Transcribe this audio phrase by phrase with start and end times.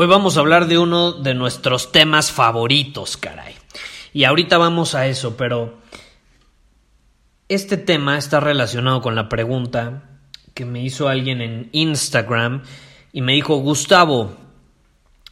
[0.00, 3.56] Hoy vamos a hablar de uno de nuestros temas favoritos, caray.
[4.12, 5.80] Y ahorita vamos a eso, pero
[7.48, 10.20] este tema está relacionado con la pregunta
[10.54, 12.62] que me hizo alguien en Instagram
[13.12, 14.36] y me dijo, Gustavo,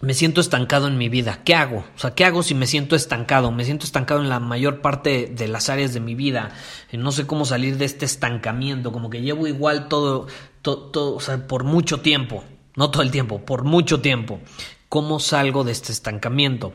[0.00, 1.40] me siento estancado en mi vida.
[1.44, 1.84] ¿Qué hago?
[1.94, 3.52] O sea, ¿qué hago si me siento estancado?
[3.52, 6.52] Me siento estancado en la mayor parte de las áreas de mi vida.
[6.90, 8.92] No sé cómo salir de este estancamiento.
[8.92, 10.26] Como que llevo igual todo,
[10.62, 12.44] todo, o sea, por mucho tiempo.
[12.76, 14.40] No todo el tiempo, por mucho tiempo.
[14.88, 16.72] ¿Cómo salgo de este estancamiento?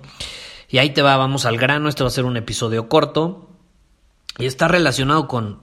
[0.69, 1.89] Y ahí te va, vamos al grano.
[1.89, 3.49] Este va a ser un episodio corto.
[4.37, 5.59] Y está relacionado con,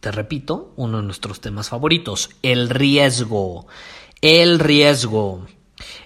[0.00, 3.66] te repito, uno de nuestros temas favoritos, el riesgo.
[4.20, 5.46] El riesgo.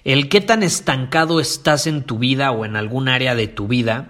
[0.03, 4.09] El qué tan estancado estás en tu vida o en algún área de tu vida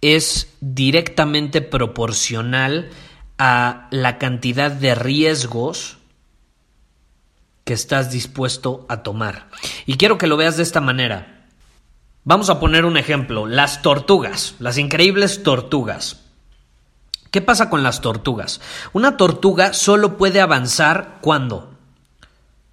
[0.00, 2.90] es directamente proporcional
[3.38, 5.99] a la cantidad de riesgos
[7.70, 9.46] que estás dispuesto a tomar.
[9.86, 11.46] Y quiero que lo veas de esta manera.
[12.24, 16.22] Vamos a poner un ejemplo, las tortugas, las increíbles tortugas.
[17.30, 18.60] ¿Qué pasa con las tortugas?
[18.92, 21.78] Una tortuga solo puede avanzar cuando,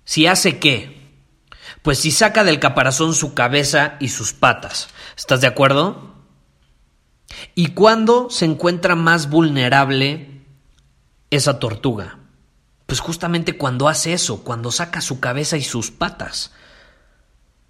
[0.03, 1.11] si hace qué,
[1.83, 4.88] pues si saca del caparazón su cabeza y sus patas.
[5.16, 6.16] ¿Estás de acuerdo?
[7.53, 10.41] ¿Y cuándo se encuentra más vulnerable
[11.29, 12.17] esa tortuga?
[12.87, 16.53] Pues justamente cuando hace eso, cuando saca su cabeza y sus patas.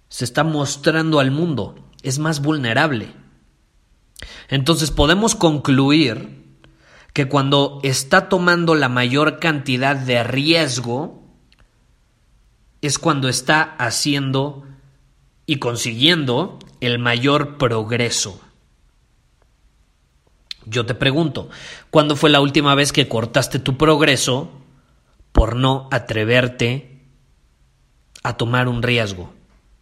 [0.08, 3.12] Se está mostrando al mundo, es más vulnerable.
[4.48, 6.46] Entonces podemos concluir
[7.12, 11.26] que cuando está tomando la mayor cantidad de riesgo,
[12.80, 14.64] es cuando está haciendo
[15.46, 18.40] y consiguiendo el mayor progreso.
[20.64, 21.48] Yo te pregunto,
[21.90, 24.57] ¿cuándo fue la última vez que cortaste tu progreso
[25.32, 27.06] por no atreverte
[28.22, 29.32] a tomar un riesgo,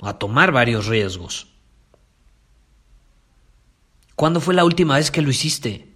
[0.00, 1.48] a tomar varios riesgos?
[4.14, 5.92] ¿Cuándo fue la última vez que lo hiciste?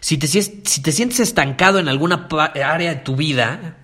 [0.00, 2.28] Si te, si te sientes estancado en alguna
[2.64, 3.78] área de tu vida,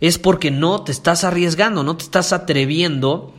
[0.00, 3.34] es porque no te estás arriesgando, no te estás atreviendo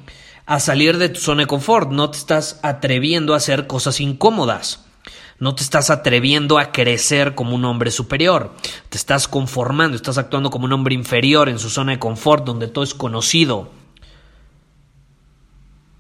[0.46, 4.86] a salir de tu zona de confort, no te estás atreviendo a hacer cosas incómodas.
[5.44, 8.54] No te estás atreviendo a crecer como un hombre superior.
[8.88, 12.70] Te estás conformando, estás actuando como un hombre inferior en su zona de confort, donde
[12.70, 13.70] todo es conocido.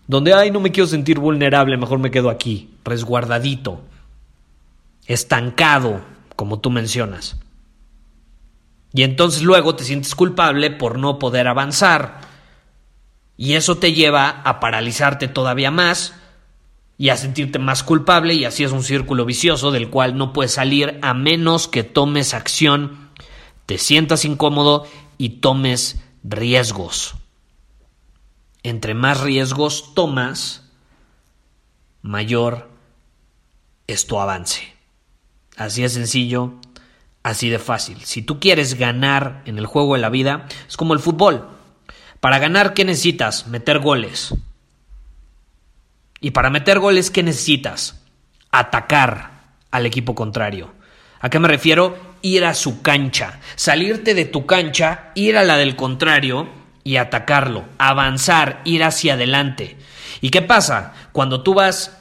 [0.07, 3.81] Donde, ay, no me quiero sentir vulnerable, mejor me quedo aquí, resguardadito,
[5.07, 5.99] estancado,
[6.37, 7.35] como tú mencionas.
[8.93, 12.21] Y entonces luego te sientes culpable por no poder avanzar.
[13.35, 16.13] Y eso te lleva a paralizarte todavía más
[16.97, 20.53] y a sentirte más culpable y así es un círculo vicioso del cual no puedes
[20.53, 23.09] salir a menos que tomes acción,
[23.65, 24.87] te sientas incómodo
[25.17, 27.15] y tomes riesgos.
[28.61, 30.69] Entre más riesgos tomas,
[32.01, 32.69] mayor
[33.87, 34.73] es tu avance.
[35.57, 36.53] Así es sencillo
[37.23, 38.01] Así de fácil.
[38.03, 41.47] Si tú quieres ganar en el juego de la vida, es como el fútbol.
[42.19, 43.47] Para ganar, ¿qué necesitas?
[43.47, 44.35] Meter goles.
[46.23, 48.01] Y para meter goles, ¿qué necesitas?
[48.49, 49.41] Atacar
[49.71, 50.73] al equipo contrario.
[51.19, 51.97] ¿A qué me refiero?
[52.21, 53.41] Ir a su cancha.
[53.55, 56.47] Salirte de tu cancha, ir a la del contrario
[56.85, 57.65] y atacarlo.
[57.77, 59.75] Avanzar, ir hacia adelante.
[60.21, 60.93] ¿Y qué pasa?
[61.11, 61.97] Cuando tú vas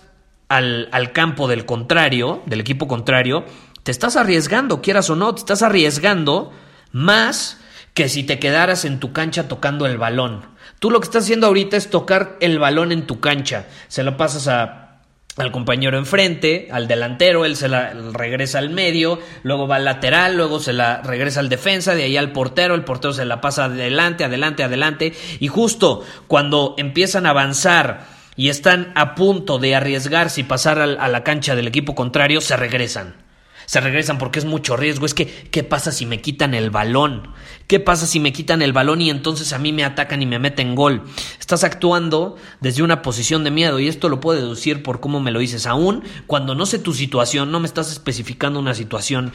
[0.49, 3.45] al, al campo del contrario, del equipo contrario,
[3.83, 6.53] te estás arriesgando, quieras o no, te estás arriesgando
[6.93, 7.59] más
[7.93, 10.52] que si te quedaras en tu cancha tocando el balón.
[10.83, 13.67] Tú lo que estás haciendo ahorita es tocar el balón en tu cancha.
[13.87, 14.99] Se lo pasas a
[15.37, 20.37] al compañero enfrente, al delantero, él se la regresa al medio, luego va al lateral,
[20.37, 23.67] luego se la regresa al defensa, de ahí al portero, el portero se la pasa
[23.67, 30.41] adelante, adelante, adelante, y justo cuando empiezan a avanzar y están a punto de arriesgarse
[30.41, 33.22] y pasar a la cancha del equipo contrario, se regresan.
[33.67, 35.07] Se regresan porque es mucho riesgo.
[35.07, 37.29] Es que, ¿qué pasa si me quitan el balón?
[37.67, 40.39] ¿Qué pasa si me quitan el balón y entonces a mí me atacan y me
[40.39, 41.03] meten gol?
[41.41, 45.31] Estás actuando desde una posición de miedo y esto lo puedo deducir por cómo me
[45.31, 45.67] lo dices.
[45.67, 49.33] Aún cuando no sé tu situación, no me estás especificando una situación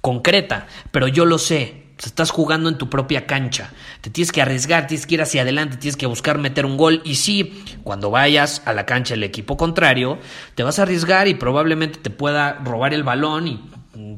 [0.00, 1.87] concreta, pero yo lo sé.
[2.06, 3.72] Estás jugando en tu propia cancha.
[4.00, 7.02] Te tienes que arriesgar, tienes que ir hacia adelante, tienes que buscar meter un gol.
[7.04, 10.18] Y sí, cuando vayas a la cancha del equipo contrario,
[10.54, 13.60] te vas a arriesgar y probablemente te pueda robar el balón y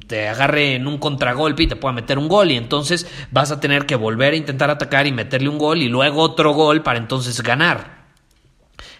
[0.07, 2.51] te agarre en un contragolpe y te pueda meter un gol.
[2.51, 5.89] Y entonces vas a tener que volver a intentar atacar y meterle un gol y
[5.89, 8.05] luego otro gol para entonces ganar.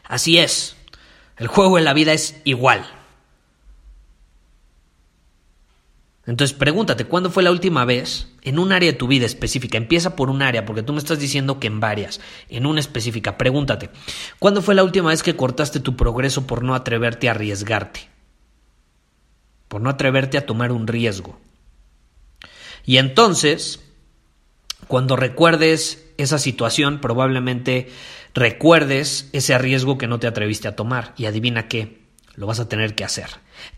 [0.05, 0.77] Así es.
[1.37, 2.85] El juego en la vida es igual.
[6.27, 9.79] Entonces pregúntate, ¿cuándo fue la última vez en un área de tu vida específica?
[9.79, 13.39] Empieza por un área, porque tú me estás diciendo que en varias, en una específica.
[13.39, 13.91] Pregúntate,
[14.39, 18.09] ¿cuándo fue la última vez que cortaste tu progreso por no atreverte a arriesgarte?
[19.69, 21.39] Por no atreverte a tomar un riesgo.
[22.85, 23.81] Y entonces,
[24.89, 27.89] cuando recuerdes esa situación, probablemente
[28.35, 31.15] recuerdes ese riesgo que no te atreviste a tomar.
[31.17, 32.01] Y adivina qué,
[32.35, 33.29] lo vas a tener que hacer.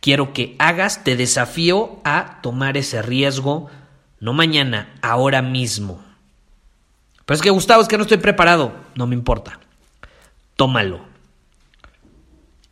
[0.00, 3.70] Quiero que hagas, te desafío a tomar ese riesgo,
[4.22, 6.00] no mañana, ahora mismo.
[7.26, 8.72] Pero es que Gustavo, es que no estoy preparado.
[8.94, 9.58] No me importa.
[10.54, 11.00] Tómalo.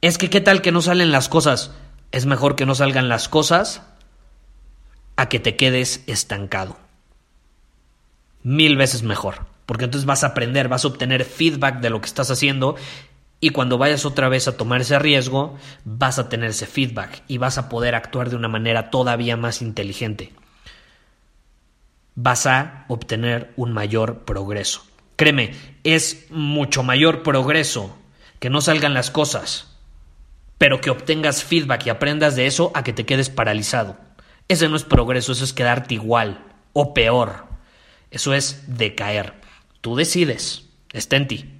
[0.01, 1.73] Es que qué tal que no salen las cosas.
[2.13, 3.83] Es mejor que no salgan las cosas
[5.17, 6.79] a que te quedes estancado.
[8.45, 9.47] Mil veces mejor.
[9.67, 12.77] Porque entonces vas a aprender, vas a obtener feedback de lo que estás haciendo
[13.41, 17.39] y cuando vayas otra vez a tomar ese riesgo, vas a tener ese feedback y
[17.39, 20.33] vas a poder actuar de una manera todavía más inteligente.
[22.23, 24.85] Vas a obtener un mayor progreso.
[25.17, 27.97] Créeme, es mucho mayor progreso
[28.41, 29.75] que no salgan las cosas,
[30.59, 33.97] pero que obtengas feedback y aprendas de eso a que te quedes paralizado.
[34.49, 36.45] Ese no es progreso, eso es quedarte igual
[36.75, 37.47] o peor.
[38.11, 39.33] Eso es decaer.
[39.81, 40.69] Tú decides.
[40.93, 41.60] Está en ti.